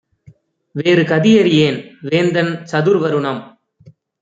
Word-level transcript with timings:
வேறு 0.75 1.03
கதியறியேன்; 1.03 1.77
வேந்தன் 2.01 2.51
சதுர்வருணம் 2.71 3.41